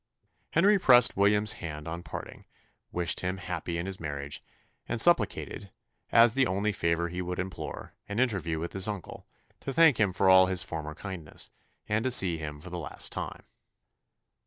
[0.53, 2.45] Henry pressed William's hand on parting,
[2.91, 4.43] wished him happy in his marriage,
[4.89, 5.69] and supplicated,
[6.11, 9.27] as the only favour he would implore, an interview with his uncle,
[9.59, 11.51] to thank him for all his former kindness,
[11.87, 13.43] and to see him for the last time.